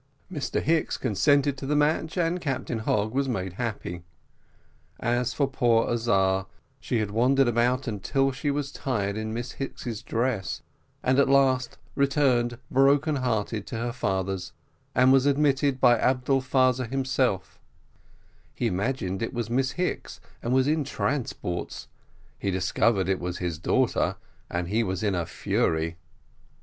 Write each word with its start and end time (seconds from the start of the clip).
Mr 0.33 0.59
Hicks 0.63 0.97
consented 0.97 1.55
to 1.59 1.67
the 1.67 1.75
match, 1.75 2.17
and 2.17 2.41
Captain 2.41 2.79
Hogg 2.79 3.13
was 3.13 3.29
made 3.29 3.53
happy. 3.61 4.01
As 4.99 5.31
for 5.31 5.47
poor 5.47 5.87
Azar, 5.87 6.47
she 6.79 6.97
had 6.97 7.11
wandered 7.11 7.47
about 7.47 7.87
until 7.87 8.31
she 8.31 8.49
was 8.49 8.71
tired 8.71 9.15
in 9.15 9.31
Miss 9.31 9.51
Hicks's 9.51 10.01
dress, 10.01 10.63
and 11.03 11.19
at 11.19 11.29
last 11.29 11.77
returned 11.93 12.57
broken 12.71 13.17
hearted 13.17 13.67
to 13.67 13.77
her 13.77 13.91
father's, 13.93 14.53
and 14.95 15.13
was 15.13 15.27
admitted 15.27 15.79
by 15.79 15.99
Abdel 15.99 16.41
Faza 16.41 16.89
himself; 16.89 17.59
he 18.55 18.65
imagined 18.65 19.21
it 19.21 19.35
was 19.35 19.51
Miss 19.51 19.73
Hicks, 19.73 20.19
and 20.41 20.51
was 20.51 20.67
in 20.67 20.83
transports 20.83 21.87
he 22.39 22.49
discovered 22.49 23.07
it 23.07 23.19
was 23.19 23.37
his 23.37 23.59
daughter, 23.59 24.15
and 24.49 24.67
he 24.67 24.81
was 24.81 25.03
in 25.03 25.13
a 25.13 25.27
fury. 25.27 25.97